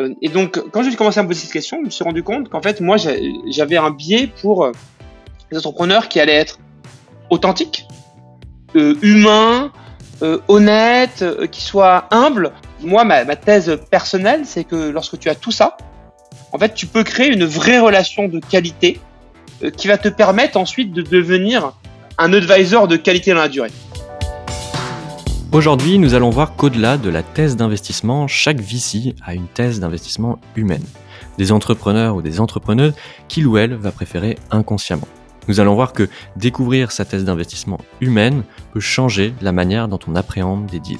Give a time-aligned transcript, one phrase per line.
[0.00, 2.22] Euh, et donc, quand j'ai commencé à me poser cette question, je me suis rendu
[2.22, 4.72] compte qu'en fait, moi, j'avais un biais pour euh,
[5.50, 6.58] les entrepreneurs qui allaient être
[7.28, 7.86] authentiques,
[8.76, 9.72] euh, humains,
[10.48, 12.52] honnêtes, qui soient humbles.
[12.82, 15.78] Moi, ma, ma thèse personnelle, c'est que lorsque tu as tout ça,
[16.52, 19.00] en fait, tu peux créer une vraie relation de qualité
[19.78, 21.72] qui va te permettre ensuite de devenir
[22.18, 23.70] un advisor de qualité dans la durée.
[25.52, 30.38] Aujourd'hui, nous allons voir qu'au-delà de la thèse d'investissement, chaque VC a une thèse d'investissement
[30.54, 30.84] humaine.
[31.38, 32.94] Des entrepreneurs ou des entrepreneuses
[33.26, 35.08] qu'il ou elle va préférer inconsciemment.
[35.48, 40.14] Nous allons voir que découvrir sa thèse d'investissement humaine peut changer la manière dont on
[40.14, 40.98] appréhende des deals.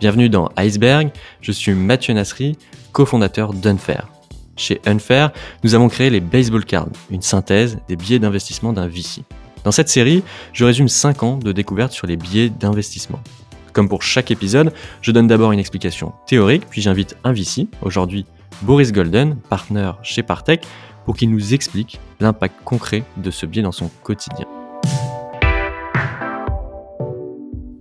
[0.00, 2.58] Bienvenue dans Iceberg, je suis Mathieu Nasri,
[2.90, 4.08] cofondateur d'Unfair.
[4.56, 5.30] Chez Unfair,
[5.62, 9.22] nous avons créé les Baseball Cards, une synthèse des billets d'investissement d'un VC.
[9.62, 13.20] Dans cette série, je résume 5 ans de découvertes sur les billets d'investissement.
[13.76, 14.72] Comme pour chaque épisode,
[15.02, 18.24] je donne d'abord une explication théorique, puis j'invite un VC, aujourd'hui
[18.62, 20.64] Boris Golden, partenaire chez Partech,
[21.04, 24.46] pour qu'il nous explique l'impact concret de ce biais dans son quotidien.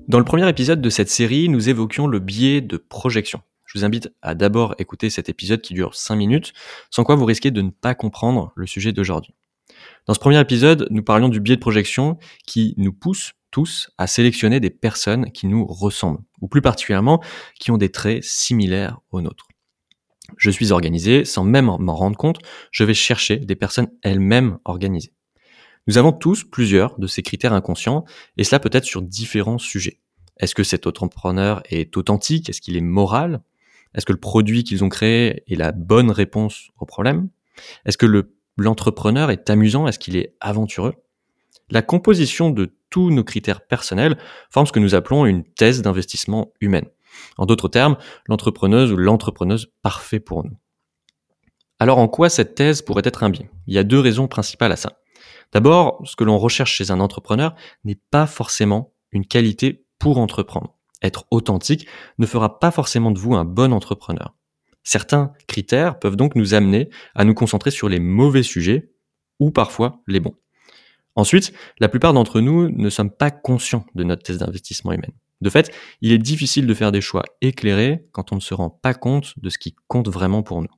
[0.09, 3.39] Dans le premier épisode de cette série, nous évoquions le biais de projection.
[3.63, 6.51] Je vous invite à d'abord écouter cet épisode qui dure 5 minutes,
[6.91, 9.33] sans quoi vous risquez de ne pas comprendre le sujet d'aujourd'hui.
[10.07, 13.31] Dans ce premier épisode, nous parlions du biais de projection qui nous pousse
[13.97, 17.21] à sélectionner des personnes qui nous ressemblent, ou plus particulièrement
[17.59, 19.47] qui ont des traits similaires aux nôtres.
[20.37, 22.39] Je suis organisé, sans même m'en rendre compte,
[22.71, 25.13] je vais chercher des personnes elles-mêmes organisées.
[25.87, 28.05] Nous avons tous plusieurs de ces critères inconscients,
[28.37, 29.99] et cela peut être sur différents sujets.
[30.37, 32.49] Est-ce que cet entrepreneur est authentique?
[32.49, 33.41] Est-ce qu'il est moral?
[33.93, 37.29] Est-ce que le produit qu'ils ont créé est la bonne réponse au problème?
[37.85, 39.87] Est-ce que l'entrepreneur est amusant?
[39.87, 40.95] Est-ce qu'il est aventureux?
[41.69, 44.17] La composition de tous nos critères personnels
[44.51, 46.87] forment ce que nous appelons une thèse d'investissement humaine.
[47.37, 50.57] En d'autres termes, l'entrepreneuse ou l'entrepreneuse parfait pour nous.
[51.79, 54.71] Alors en quoi cette thèse pourrait être un biais Il y a deux raisons principales
[54.71, 54.99] à ça.
[55.51, 60.75] D'abord, ce que l'on recherche chez un entrepreneur n'est pas forcément une qualité pour entreprendre.
[61.01, 64.35] Être authentique ne fera pas forcément de vous un bon entrepreneur.
[64.83, 68.91] Certains critères peuvent donc nous amener à nous concentrer sur les mauvais sujets
[69.39, 70.35] ou parfois les bons.
[71.15, 75.13] Ensuite, la plupart d'entre nous ne sommes pas conscients de notre thèse d'investissement humaine.
[75.41, 78.69] De fait, il est difficile de faire des choix éclairés quand on ne se rend
[78.69, 80.69] pas compte de ce qui compte vraiment pour nous.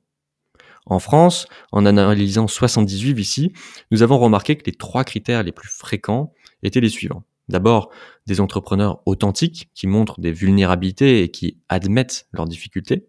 [0.86, 3.52] En France, en analysant 78 ici,
[3.90, 6.32] nous avons remarqué que les trois critères les plus fréquents
[6.62, 7.24] étaient les suivants.
[7.48, 7.90] D'abord,
[8.26, 13.06] des entrepreneurs authentiques qui montrent des vulnérabilités et qui admettent leurs difficultés.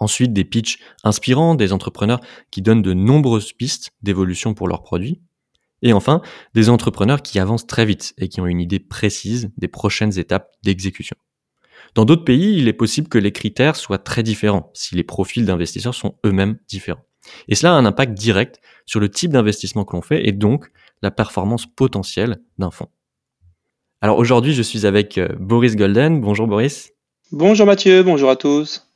[0.00, 5.20] Ensuite, des pitchs inspirants, des entrepreneurs qui donnent de nombreuses pistes d'évolution pour leurs produits.
[5.82, 6.22] Et enfin,
[6.54, 10.50] des entrepreneurs qui avancent très vite et qui ont une idée précise des prochaines étapes
[10.62, 11.16] d'exécution.
[11.94, 15.44] Dans d'autres pays, il est possible que les critères soient très différents si les profils
[15.44, 17.04] d'investisseurs sont eux-mêmes différents.
[17.48, 20.70] Et cela a un impact direct sur le type d'investissement que l'on fait et donc
[21.02, 22.88] la performance potentielle d'un fonds.
[24.00, 26.20] Alors aujourd'hui, je suis avec euh, Boris Golden.
[26.20, 26.92] Bonjour Boris.
[27.30, 28.88] Bonjour Mathieu, bonjour à tous.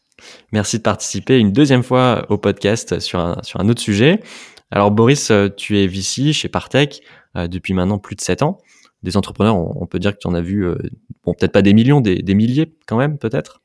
[0.51, 4.21] Merci de participer une deuxième fois au podcast sur un, sur un autre sujet.
[4.71, 7.01] Alors Boris, euh, tu es VC chez Partech
[7.37, 8.59] euh, depuis maintenant plus de 7 ans.
[9.03, 10.77] Des entrepreneurs, on, peut dire que tu en as vu, euh,
[11.25, 13.61] bon peut-être pas des millions, des, milliers quand même peut-être?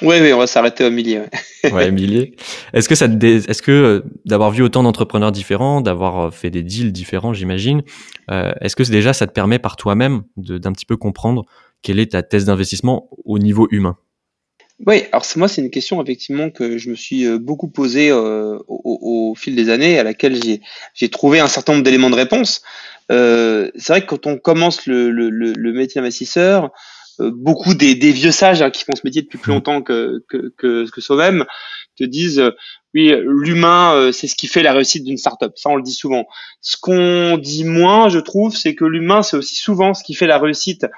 [0.00, 1.20] Oui, oui, on va s'arrêter au millier.
[1.64, 2.36] Ouais, ouais milliers.
[2.72, 7.34] Est-ce que ça, est-ce que d'avoir vu autant d'entrepreneurs différents, d'avoir fait des deals différents,
[7.34, 7.82] j'imagine,
[8.28, 11.44] est-ce que déjà ça te permet par toi-même d'un petit peu comprendre
[11.82, 13.96] quelle est ta thèse d'investissement au niveau humain?
[14.84, 18.10] Oui, alors c'est moi, c'est une question effectivement que je me suis euh, beaucoup posée
[18.10, 20.38] euh, au, au, fil des années, à laquelle
[20.94, 22.62] j'ai trouvé un certain nombre d'éléments de réponse.
[23.10, 26.72] Euh, c'est vrai que quand on commence le, le, le métier d'investisseur,
[27.20, 29.54] euh, beaucoup des, des, vieux sages hein, qui font ce métier depuis plus mmh.
[29.54, 31.46] longtemps que, que, que, que soi-même
[31.96, 32.42] te disent
[32.92, 35.52] oui, l'humain, c'est ce qui fait la réussite d'une startup.
[35.56, 36.26] Ça, on le dit souvent.
[36.60, 40.26] Ce qu'on dit moins, je trouve, c'est que l'humain, c'est aussi souvent ce qui fait
[40.26, 40.88] la réussite euh,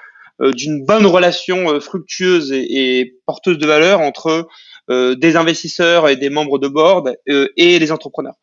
[0.40, 4.46] d'une bonne relation euh, fructueuse et, porteuse de valeur entre
[4.90, 8.36] euh, des investisseurs et des membres de board et les entrepreneurs.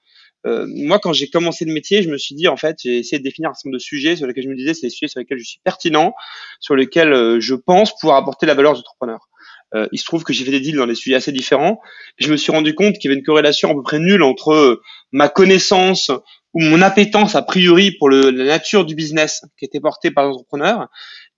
[0.46, 3.18] Euh, moi, quand j'ai commencé le métier, je me suis dit, en fait, j'ai essayé
[3.18, 5.08] de définir un certain nombre de sujets sur lesquels je me disais, c'est les sujets
[5.08, 6.14] sur lesquels je suis pertinent,
[6.60, 9.28] sur lesquels je pense pouvoir apporter la valeur aux entrepreneurs.
[9.74, 11.80] Euh, il se trouve que j'ai fait des deals dans des sujets assez différents.
[12.18, 14.82] Je me suis rendu compte qu'il y avait une corrélation à peu près nulle entre
[15.12, 16.12] ma connaissance
[16.54, 20.26] ou mon appétence a priori pour le, la nature du business qui était portée par
[20.26, 20.88] l'entrepreneur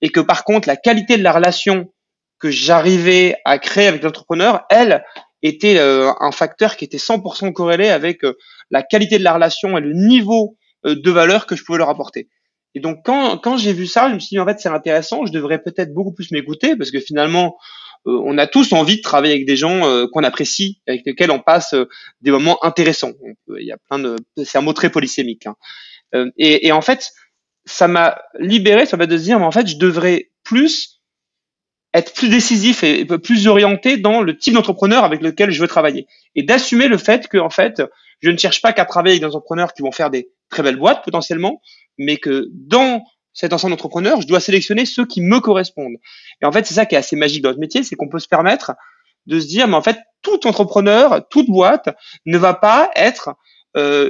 [0.01, 1.91] et que par contre la qualité de la relation
[2.39, 5.03] que j'arrivais à créer avec l'entrepreneur, elle,
[5.41, 8.37] était euh, un facteur qui était 100% corrélé avec euh,
[8.71, 11.89] la qualité de la relation et le niveau euh, de valeur que je pouvais leur
[11.89, 12.29] apporter.
[12.75, 15.25] Et donc quand, quand j'ai vu ça, je me suis dit en fait c'est intéressant,
[15.25, 17.57] je devrais peut-être beaucoup plus m'écouter parce que finalement
[18.05, 21.75] on a tous envie de travailler avec des gens qu'on apprécie, avec lesquels on passe
[22.21, 23.11] des moments intéressants.
[23.49, 24.15] Il y a plein de,
[24.45, 25.45] c'est un mot très polysémique.
[25.45, 26.29] Hein.
[26.37, 27.11] Et, et, en fait,
[27.67, 30.97] ça m'a libéré, ça va de se dire, mais en fait, je devrais plus
[31.93, 36.07] être plus décisif et plus orienté dans le type d'entrepreneur avec lequel je veux travailler.
[36.35, 37.81] Et d'assumer le fait que en fait
[38.21, 40.77] je ne cherche pas qu'à travailler avec des entrepreneurs qui vont faire des très belles
[40.77, 41.61] boîtes potentiellement
[41.97, 43.03] mais que dans
[43.33, 45.97] cet ensemble d'entrepreneurs je dois sélectionner ceux qui me correspondent.
[46.41, 48.19] Et en fait c'est ça qui est assez magique dans notre métier c'est qu'on peut
[48.19, 48.73] se permettre
[49.25, 51.89] de se dire mais en fait tout entrepreneur toute boîte
[52.25, 53.29] ne va pas être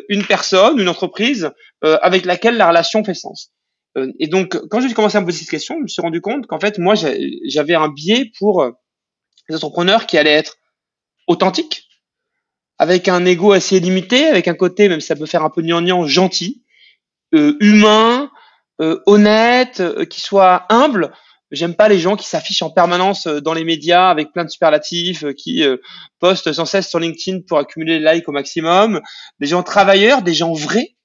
[0.09, 1.51] une personne une entreprise
[1.83, 3.51] euh, avec laquelle la relation fait sens
[3.97, 6.21] euh, et donc, quand j'ai commencé à me poser cette question, je me suis rendu
[6.21, 8.71] compte qu'en fait, moi, j'avais un biais pour euh,
[9.49, 10.57] les entrepreneurs qui allaient être
[11.27, 11.87] authentiques,
[12.77, 15.61] avec un ego assez limité, avec un côté, même si ça peut faire un peu
[15.61, 16.63] gnangnan, gentil,
[17.33, 18.29] euh, humain,
[18.79, 21.11] honnête, qui soit humble.
[21.51, 25.23] J'aime pas les gens qui s'affichent en permanence dans les médias avec plein de superlatifs,
[25.35, 25.63] qui
[26.19, 29.01] postent sans cesse sur LinkedIn pour accumuler les likes au maximum.
[29.39, 30.95] Des gens travailleurs, des gens vrais.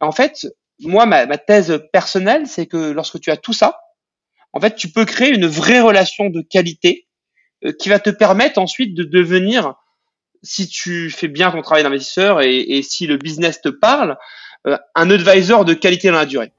[0.00, 0.46] En fait,
[0.82, 3.80] moi, ma, thèse personnelle, c'est que lorsque tu as tout ça,
[4.52, 7.06] en fait, tu peux créer une vraie relation de qualité
[7.64, 9.74] euh, qui va te permettre ensuite de devenir,
[10.42, 14.16] si tu fais bien ton travail d'investisseur et, si le business te parle,
[14.66, 16.52] euh, un advisor de qualité dans la durée.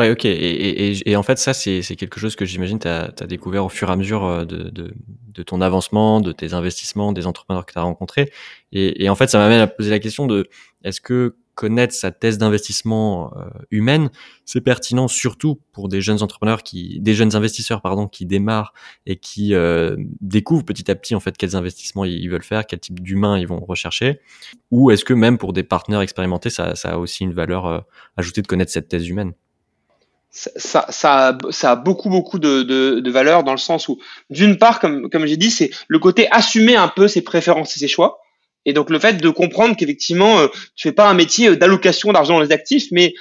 [0.00, 0.24] Ouais, ok.
[0.24, 3.92] Et, en fait, ça, c'est quelque chose que j'imagine tu as, découvert au fur et
[3.92, 8.32] à mesure euh, de, ton avancement, de tes investissements, des entrepreneurs que tu as rencontrés.
[8.72, 10.48] Et, en fait, ça m'amène à poser la question de
[10.84, 14.08] est-ce que connaître sa thèse d'investissement euh, humaine,
[14.46, 18.72] c'est pertinent surtout pour des jeunes entrepreneurs qui, des jeunes investisseurs pardon, qui démarrent
[19.04, 22.80] et qui euh, découvrent petit à petit en fait quels investissements ils veulent faire, quel
[22.80, 24.20] type d'humain ils vont rechercher,
[24.70, 27.84] ou est-ce que même pour des partenaires expérimentés, ça, a aussi une valeur
[28.16, 29.34] ajoutée de connaître cette thèse humaine?
[30.30, 30.50] Ça,
[30.88, 33.98] ça, ça, a beaucoup beaucoup de, de, de valeur dans le sens où,
[34.30, 37.80] d'une part, comme, comme j'ai dit, c'est le côté assumer un peu ses préférences et
[37.80, 38.20] ses choix.
[38.64, 42.12] Et donc le fait de comprendre qu'effectivement, euh, tu fais pas un métier euh, d'allocation
[42.12, 43.14] d'argent dans les actifs, mais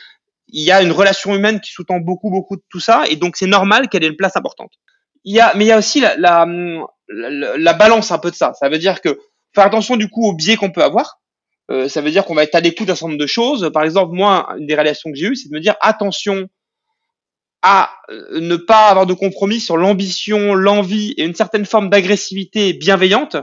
[0.50, 3.38] il y a une relation humaine qui sous-tend beaucoup, beaucoup de tout ça, et donc
[3.38, 4.72] c'est normal qu'elle ait une place importante.
[5.24, 6.46] Il y a, mais il y a aussi la, la,
[7.08, 8.54] la, balance un peu de ça.
[8.54, 9.20] Ça veut dire que
[9.54, 11.20] faire attention du coup au biais qu'on peut avoir.
[11.72, 13.70] Euh, ça veut dire qu'on va être à l'écoute d'un certain nombre de choses.
[13.74, 16.48] Par exemple, moi, une des réalisations que j'ai eues, c'est de me dire attention
[17.62, 22.74] à euh, ne pas avoir de compromis sur l'ambition, l'envie et une certaine forme d'agressivité
[22.74, 23.38] bienveillante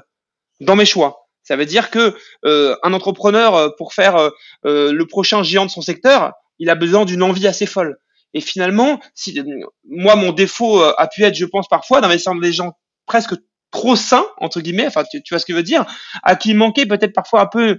[0.60, 1.26] dans mes choix.
[1.42, 5.70] Ça veut dire que euh, un entrepreneur, euh, pour faire euh, le prochain géant de
[5.70, 7.98] son secteur, il a besoin d'une envie assez folle.
[8.34, 9.40] Et finalement, si,
[9.88, 12.72] moi, mon défaut a pu être, je pense parfois, d'investir dans des gens
[13.06, 13.34] presque
[13.70, 15.86] trop sains, entre guillemets, enfin, tu, tu vois ce que je veux dire,
[16.22, 17.76] à qui manquait peut-être parfois un peu euh,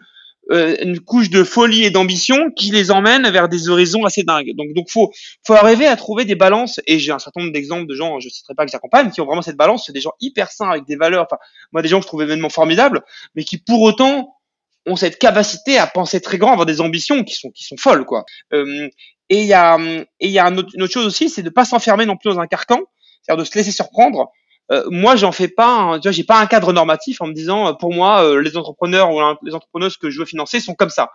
[0.49, 4.53] une couche de folie et d'ambition qui les emmène vers des horizons assez dingues.
[4.55, 5.11] Donc, donc faut,
[5.45, 6.79] faut arriver à trouver des balances.
[6.87, 9.25] Et j'ai un certain nombre d'exemples de gens, je citerai pas que j'accompagne, qui ont
[9.25, 9.85] vraiment cette balance.
[9.85, 11.25] C'est des gens hyper sains avec des valeurs.
[11.29, 11.37] Enfin,
[11.71, 13.01] moi, des gens que je trouve évidemment formidables,
[13.35, 14.37] mais qui pour autant
[14.85, 18.05] ont cette capacité à penser très grand, avoir des ambitions qui sont qui sont folles,
[18.05, 18.25] quoi.
[18.53, 18.87] Euh,
[19.29, 19.77] et il y a
[20.19, 22.47] et y a une autre, chose aussi, c'est de pas s'enfermer non plus dans un
[22.47, 22.79] carcan,
[23.21, 24.31] c'est-à-dire de se laisser surprendre
[24.71, 25.97] euh, moi, j'en fais pas.
[25.99, 28.57] tu vois, j'ai pas un cadre normatif en me disant, euh, pour moi, euh, les
[28.57, 31.11] entrepreneurs ou les entrepreneuses que je veux financer sont comme ça.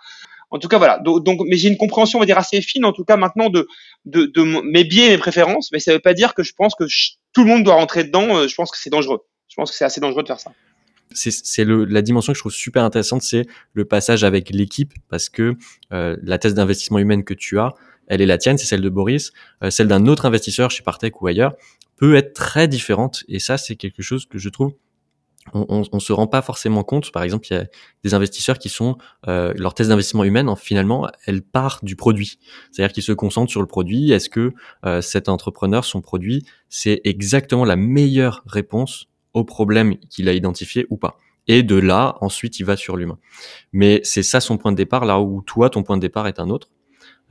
[0.51, 0.99] En tout cas, voilà.
[0.99, 3.67] Donc, mais j'ai une compréhension, on va dire, assez fine, en tout cas, maintenant, de,
[4.05, 5.71] de, de mes biais et mes préférences.
[5.73, 6.85] Mais ça veut pas dire que je pense que
[7.33, 8.47] tout le monde doit rentrer dedans.
[8.47, 9.21] Je pense que c'est dangereux.
[9.49, 10.53] Je pense que c'est assez dangereux de faire ça
[11.15, 15.57] c'est la dimension que je trouve super intéressante, c'est le passage avec l'équipe, parce que
[15.91, 17.75] la thèse d'investissement humaine que tu as,
[18.07, 19.31] elle est la tienne, c'est celle de Boris,
[19.69, 21.53] celle d'un autre investisseur chez Partech ou ailleurs,
[22.03, 23.23] peut être très différente.
[23.29, 24.75] Et ça, c'est quelque chose que je trouve
[25.55, 27.13] on, on, se rend pas forcément compte.
[27.13, 27.67] Par exemple, il y a
[28.03, 32.41] des investisseurs qui sont euh, leur thèse d'investissement humaine, en, finalement, elle part du produit.
[32.73, 34.11] C'est-à-dire qu'ils se concentrent sur le produit.
[34.11, 34.53] Est-ce que
[34.85, 40.87] euh, cet entrepreneur, son produit, c'est exactement la meilleure réponse au problème qu'il a identifié
[40.91, 41.19] ou pas?
[41.47, 43.19] Et de là, ensuite, il va sur l'humain.
[43.73, 46.41] Mais c'est ça son point de départ, là où toi, ton point de départ est
[46.41, 46.69] un autre.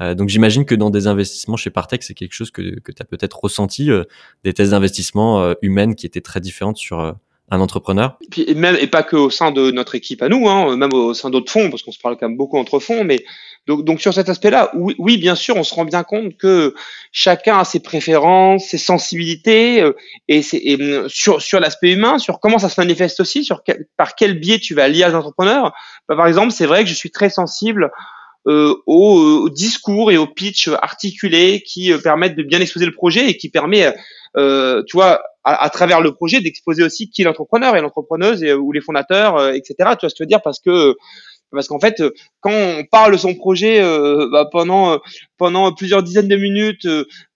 [0.02, 3.02] Euh, donc j'imagine que dans des investissements chez Partech, c'est quelque chose que, que tu
[3.02, 4.04] as peut-être ressenti, euh,
[4.44, 7.16] des thèses d'investissement euh, humaines qui étaient très différentes sur
[7.54, 8.18] un entrepreneur.
[8.22, 10.94] Et, puis, même et pas que au sein de notre équipe à nous, hein, même
[10.94, 13.24] au sein d'autres fonds, parce qu'on se parle quand même beaucoup entre fonds, mais
[13.68, 16.74] donc, donc sur cet aspect-là, oui, bien sûr, on se rend bien compte que
[17.12, 19.86] chacun a ses préférences, ses sensibilités,
[20.28, 20.78] et, et
[21.10, 23.62] sur, sur l'aspect humain, sur comment ça se manifeste aussi, sur
[23.98, 25.74] par quel biais tu vas lier à l'entrepreneur.
[26.10, 30.28] Bah, par exemple, c'est vrai que je suis très sensible euh, au, discours et au
[30.28, 33.94] pitch articulé qui euh, permettent de bien exposer le projet et qui permet,
[34.38, 38.72] euh, tu vois, à, travers le projet d'exposer aussi qui est l'entrepreneur et l'entrepreneuse ou
[38.72, 39.74] les fondateurs, etc.
[39.78, 40.42] Tu vois ce que je veux dire?
[40.42, 40.96] Parce que
[41.52, 42.02] parce qu'en fait,
[42.40, 43.82] quand on parle de son projet
[44.32, 45.00] bah, pendant
[45.40, 46.88] pendant plusieurs dizaines de minutes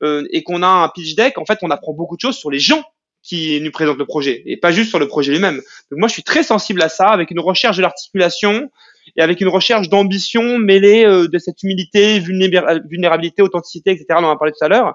[0.04, 2.60] et qu'on a un pitch deck, en fait, on apprend beaucoup de choses sur les
[2.60, 2.84] gens
[3.26, 5.56] qui nous présente le projet et pas juste sur le projet lui-même.
[5.90, 8.70] Donc moi, je suis très sensible à ça, avec une recherche de l'articulation
[9.16, 14.06] et avec une recherche d'ambition mêlée euh, de cette humilité, vulnérabilité, authenticité, etc.
[14.12, 14.94] On en a parlé tout à l'heure.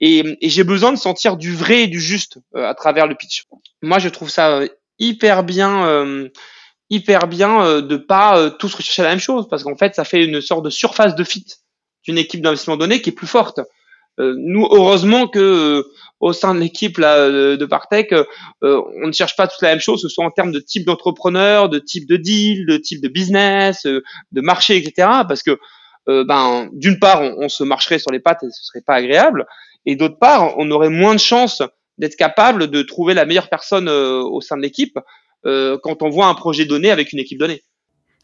[0.00, 3.44] Et, j'ai besoin de sentir du vrai et du juste euh, à travers le pitch.
[3.82, 6.10] Moi, je trouve ça euh, hyper bien,
[6.90, 10.40] hyper bien de pas tous rechercher la même chose, parce qu'en fait, ça fait une
[10.40, 11.46] sorte de surface de fit
[12.02, 13.60] d'une équipe d'investissement donné qui est plus forte.
[14.18, 15.84] Nous, heureusement que
[16.20, 18.24] au sein de l'équipe de Partech, euh,
[18.62, 20.84] on ne cherche pas toute la même chose, que ce soit en termes de type
[20.84, 25.08] d'entrepreneur, de type de deal, de type de business, euh, de marché, etc.
[25.28, 25.58] Parce que
[26.08, 29.46] euh, ben d'une part, on, se marcherait sur les pattes et ce serait pas agréable,
[29.86, 31.62] et d'autre part, on aurait moins de chances
[31.98, 34.98] d'être capable de trouver la meilleure personne au sein de l'équipe
[35.44, 37.62] quand on voit un projet donné avec une équipe donnée.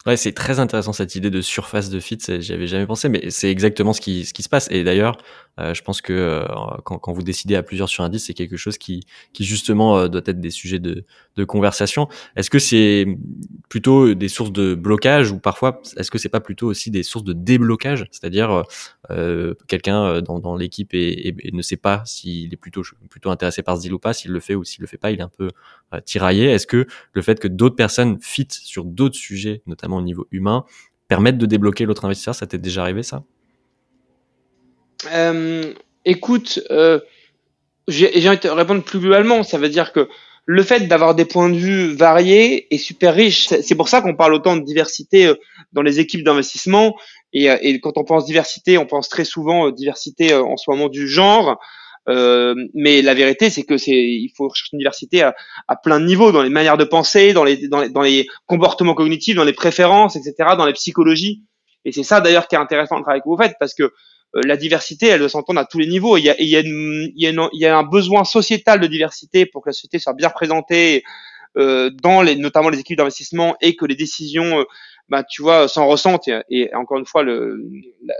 [0.05, 2.19] Ouais, c'est très intéressant cette idée de surface de fit.
[2.39, 4.67] J'y avais jamais pensé, mais c'est exactement ce qui, se passe.
[4.69, 5.17] Et d'ailleurs,
[5.59, 6.45] euh, je pense que euh,
[6.83, 10.07] quand, vous décidez à plusieurs sur un 10, c'est quelque chose qui, qui justement euh,
[10.07, 11.05] doit être des sujets de,
[11.37, 12.07] de conversation.
[12.35, 13.07] Est-ce que c'est
[13.67, 17.25] plutôt des sources de blocage ou parfois est-ce que c'est pas plutôt aussi des sources
[17.25, 18.63] de déblocage, c'est-à-dire
[19.67, 23.81] quelqu'un dans, dans l'équipe et, ne sait pas s'il est plutôt plutôt intéressé par ce
[23.81, 25.49] deal ou pas, s'il le fait ou s'il le fait pas, il est un peu
[26.05, 26.45] tiraillé.
[26.45, 30.65] Est-ce que le fait que d'autres personnes fit sur d'autres sujets, notamment au niveau humain,
[31.07, 32.35] permettent de débloquer l'autre investisseur?
[32.35, 33.23] Ça t'est déjà arrivé ça?
[35.11, 35.73] Euh,
[36.05, 36.99] écoute, euh,
[37.87, 39.43] j'ai envie de répondre plus globalement.
[39.43, 40.07] Ça veut dire que
[40.45, 43.47] le fait d'avoir des points de vue variés est super riche.
[43.47, 45.35] C'est pour ça qu'on parle autant de diversité euh,
[45.73, 46.95] dans les équipes d'investissement.
[47.35, 50.89] Et, euh, et, quand on pense diversité, on pense très souvent diversité en ce moment
[50.89, 51.59] du genre.
[52.07, 55.35] Euh, mais la vérité, c'est que c'est, il faut chercher une diversité à,
[55.67, 58.27] à, plein de niveaux, dans les manières de penser, dans les, dans les, dans les
[58.45, 61.43] comportements cognitifs, dans les préférences, etc., dans les psychologies.
[61.83, 64.41] Et c'est ça d'ailleurs qui est intéressant de travailler que vous faites, parce que euh,
[64.45, 66.17] la diversité, elle doit s'entendre à tous les niveaux.
[66.17, 69.63] Il y a, il y a, il y a, un besoin sociétal de diversité pour
[69.63, 71.03] que la société soit bien représentée
[71.57, 74.63] euh, dans les, notamment les équipes d'investissement et que les décisions, euh,
[75.09, 76.29] bah, tu vois, s'en ressentent.
[76.49, 77.63] Et, encore une fois, le,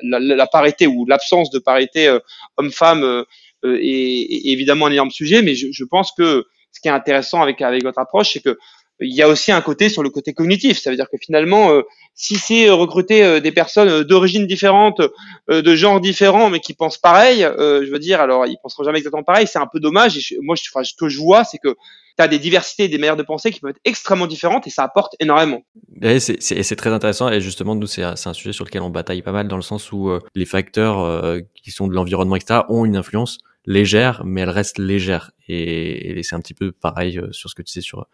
[0.03, 2.19] la, la, parité ou l'absence de parité euh,
[2.57, 3.23] homme-femme euh,
[3.63, 5.41] est, est, évidemment un énorme sujet.
[5.41, 8.57] Mais je, je, pense que ce qui est intéressant avec avec votre approche, c'est que
[8.99, 10.79] il y a aussi un côté sur le côté cognitif.
[10.79, 11.81] Ça veut dire que finalement, euh,
[12.13, 15.01] si c'est euh, recruter euh, des personnes d'origine différente,
[15.49, 19.23] de genre différent, mais qui pensent pareil, je veux dire, alors ils penseront jamais exactement
[19.23, 19.47] pareil.
[19.47, 20.17] C'est un peu dommage.
[20.17, 21.75] Et moi, je, enfin, ce que je vois, c'est que
[22.17, 24.83] tu as des diversités, des manières de penser qui peuvent être extrêmement différentes et ça
[24.83, 25.63] apporte énormément.
[26.01, 29.31] Et c'est très intéressant et justement, nous, c'est un sujet sur lequel on bataille pas
[29.31, 33.39] mal dans le sens où les facteurs qui sont de l'environnement, etc., ont une influence
[33.65, 35.31] légère, mais elle reste légère.
[35.47, 38.07] Et, et c'est un petit peu pareil sur ce que tu sais sur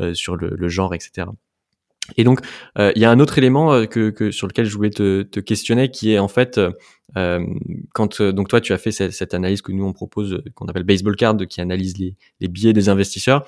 [0.00, 1.26] euh, sur le, le, genre, etc.
[2.16, 2.40] Et donc,
[2.78, 5.20] euh, il y a un autre élément euh, que, que, sur lequel je voulais te,
[5.20, 6.58] te questionner, qui est en fait,
[7.16, 7.44] euh,
[7.92, 10.84] quand donc toi tu as fait cette, cette, analyse que nous on propose, qu'on appelle
[10.84, 13.46] baseball card, qui analyse les, les billets des investisseurs.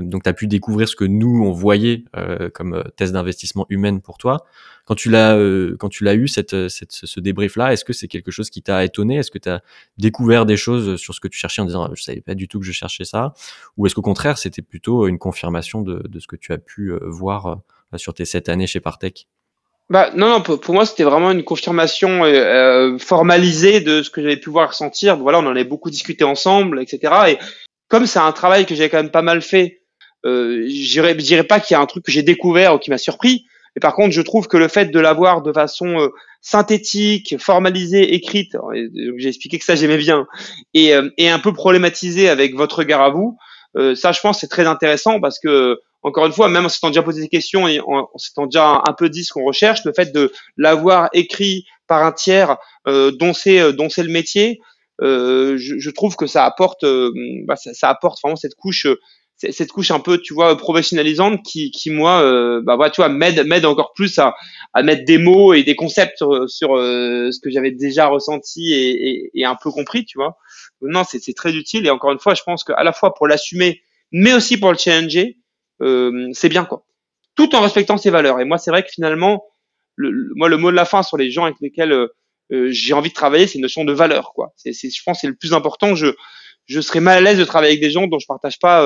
[0.00, 2.04] donc, tu as pu découvrir ce que nous on voyait
[2.54, 4.46] comme test d'investissement humaine pour toi.
[4.84, 5.36] Quand tu l'as,
[5.78, 8.62] quand tu l'as eu cette, cette ce débrief là, est-ce que c'est quelque chose qui
[8.62, 9.16] t'a étonné?
[9.16, 9.62] Est-ce que tu as
[9.98, 12.60] découvert des choses sur ce que tu cherchais en disant je savais pas du tout
[12.60, 13.34] que je cherchais ça,
[13.76, 16.92] ou est-ce qu'au contraire c'était plutôt une confirmation de, de ce que tu as pu
[17.02, 17.60] voir
[17.96, 19.28] sur tes sept années chez Partech?
[19.88, 24.20] Bah, non, non, pour, moi, c'était vraiment une confirmation euh, euh, formalisée de ce que
[24.20, 25.16] j'avais pu voir ressentir.
[25.16, 27.14] Voilà, on en avait beaucoup discuté ensemble, etc.
[27.28, 27.38] Et
[27.88, 29.82] comme c'est un travail que j'ai quand même pas mal fait,
[30.24, 32.98] euh, je dirais pas qu'il y a un truc que j'ai découvert ou qui m'a
[32.98, 33.46] surpris.
[33.76, 36.08] Mais par contre, je trouve que le fait de l'avoir de façon euh,
[36.40, 38.56] synthétique, formalisée, écrite,
[39.18, 40.26] j'ai expliqué que ça j'aimais bien,
[40.74, 43.36] et, et un peu problématisé avec votre regard à vous,
[43.96, 47.02] ça, je pense, c'est très intéressant parce que encore une fois, même en s'étant déjà
[47.02, 50.12] posé des questions et en, s'étant déjà un peu dit ce qu'on recherche, le fait
[50.12, 54.60] de l'avoir écrit par un tiers euh, dont c'est euh, dont c'est le métier,
[55.02, 57.12] euh, je, je, trouve que ça apporte euh,
[57.44, 58.86] bah, ça, apporte vraiment cette couche
[59.36, 63.10] cette couche un peu tu vois professionnalisante qui qui moi euh, bah voilà tu vois
[63.10, 64.34] m'aide m'aide encore plus à,
[64.72, 69.10] à mettre des mots et des concepts sur, sur ce que j'avais déjà ressenti et,
[69.10, 70.38] et, et, un peu compris tu vois.
[70.80, 73.82] Non c'est très utile et encore une fois je pense qu'à la fois pour l'assumer
[74.12, 75.45] mais aussi pour le challenger euh,
[75.80, 76.84] c'est bien quoi.
[77.36, 78.40] Tout en respectant ses valeurs.
[78.40, 79.44] Et moi, c'est vrai que finalement,
[79.94, 82.08] le, moi, le mot de la fin sur les gens avec lesquels euh,
[82.52, 84.52] euh, j'ai envie de travailler, c'est une notion de valeur quoi.
[84.56, 85.94] C'est, je pense, c'est le plus important.
[85.94, 86.08] Je
[86.66, 88.80] je serais mal à l'aise de travailler avec des gens dont je partage pas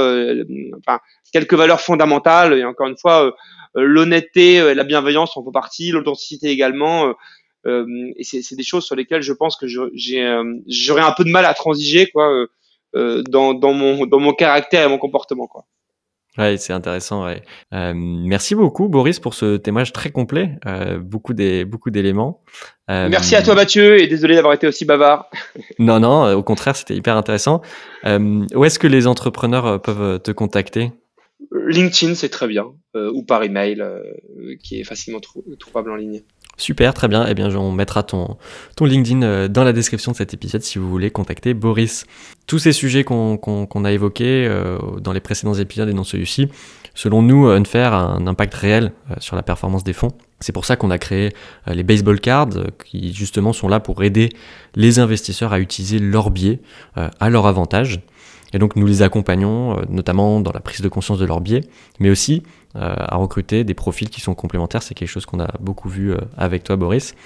[0.76, 1.00] enfin,
[1.32, 2.52] quelques valeurs fondamentales.
[2.58, 3.34] Et encore une fois,
[3.74, 7.14] l'honnêteté, la bienveillance en font partie, l'authenticité également.
[7.66, 11.30] et c'est, c'est des choses sur lesquelles je pense que j'ai, j'aurais un peu de
[11.30, 12.30] mal à transiger quoi,
[12.92, 15.46] dans, dans, mon, dans mon caractère et mon comportement.
[15.46, 15.64] Quoi.
[16.38, 17.24] Ouais, c'est intéressant.
[17.24, 17.42] Ouais.
[17.74, 22.42] Euh, merci beaucoup, Boris, pour ce témoignage très complet, euh, beaucoup des beaucoup d'éléments.
[22.88, 25.28] Euh, merci à toi, Mathieu, et désolé d'avoir été aussi bavard.
[25.78, 27.62] non, non, au contraire, c'était hyper intéressant.
[28.04, 30.92] où est-ce que les entrepreneurs peuvent te contacter?
[31.52, 33.84] LinkedIn, c'est très bien, ou par email,
[34.62, 35.20] qui est facilement
[35.58, 36.22] trouvable en ligne.
[36.60, 37.24] Super, très bien.
[37.26, 38.36] Eh bien, on mettra ton,
[38.78, 42.04] LinkedIn euh, dans la description de cet épisode si vous voulez contacter Boris.
[42.46, 46.48] Tous ces sujets qu'on a évoqués euh, dans les précédents épisodes et dans celui-ci,
[46.94, 50.10] selon nous, Unfair a un impact réel euh, sur la performance des fonds.
[50.40, 51.30] C'est pour ça qu'on a créé
[51.66, 54.30] les baseball cards qui justement sont là pour aider
[54.74, 56.60] les investisseurs à utiliser leur biais
[56.94, 58.00] à leur avantage.
[58.52, 61.62] Et donc nous les accompagnons notamment dans la prise de conscience de leur biais,
[61.98, 62.42] mais aussi
[62.76, 64.80] euh, à recruter des profils qui sont complémentaires.
[64.84, 67.16] C'est quelque chose qu'on a beaucoup vu euh, avec toi, Boris.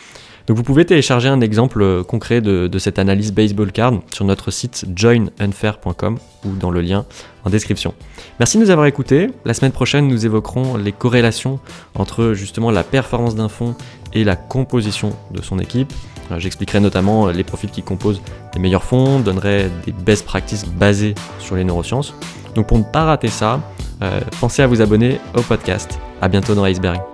[0.47, 4.25] Donc vous pouvez télécharger un exemple euh, concret de, de, cette analyse baseball card sur
[4.25, 6.17] notre site joinunfair.com
[6.47, 7.05] ou dans le lien
[7.45, 7.93] en description.
[8.41, 9.29] Merci de nous avoir écoutés.
[9.45, 11.61] La semaine prochaine, nous évoquerons les corrélations
[11.95, 13.77] entre justement la performance d'un fonds
[14.15, 15.93] et la composition de son équipe.
[16.39, 18.21] J'expliquerai notamment les profils qui composent
[18.55, 22.15] les meilleurs fonds, donnerai des best practices basées sur les neurosciences.
[22.55, 23.61] Donc pour ne pas rater ça,
[24.03, 25.99] euh, pensez à vous abonner au podcast.
[26.21, 27.14] À bientôt dans Iceberg.